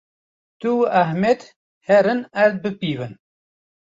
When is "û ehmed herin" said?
0.83-2.19